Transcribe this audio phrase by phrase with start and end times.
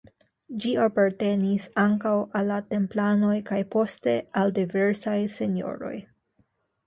[0.61, 5.95] Ĝi apartenis ankaŭ al la Templanoj kaj poste al diversaj senjoroj.